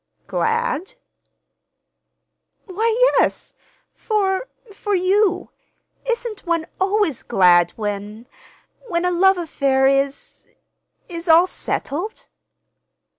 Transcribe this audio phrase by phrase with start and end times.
[0.25, 0.95] "Glad?"
[2.65, 3.53] "Why, yes,
[3.93, 5.51] for—for you.
[6.07, 12.27] Isn't one always glad when—when a love affair is—is all settled?"